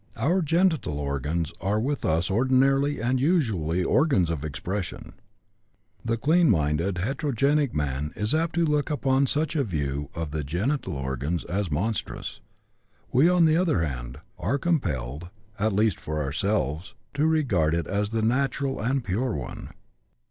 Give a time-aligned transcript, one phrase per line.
[0.17, 5.13] Our genital organs are with us ordinarily and usually organs of expression.
[6.03, 10.43] The clean minded heterogenic man is apt to look upon such a view of the
[10.43, 12.39] genital organs as monstrous;
[13.11, 15.29] we, on the other hand, are compelled
[15.59, 19.69] (at least for ourselves) to regard it as the natural and pure one.